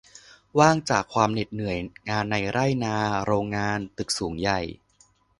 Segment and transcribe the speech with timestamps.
[0.59, 1.77] ว่างจากความเหน็ดเหนื่อย
[2.09, 4.59] งานในไร่นา โรงงาน ตึกสูงใหญ่